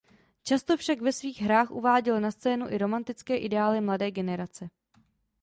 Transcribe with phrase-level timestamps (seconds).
[0.43, 4.69] Často však ve svých hrách uváděl na scénu i romantické ideály mladé genrace.